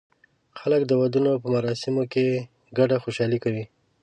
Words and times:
خلک 0.59 0.81
د 0.87 0.91
ودونو 1.01 1.31
په 1.41 1.47
مراسمو 1.53 2.03
کې 2.13 2.25
ګډه 2.77 2.95
خوشالي 3.03 3.39
کوي. 3.43 3.63